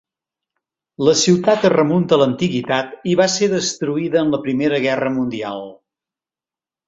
[1.07, 5.65] La ciutat es remunta a l'antiguitat i va ser destruïda en la Primera Guerra Mundial.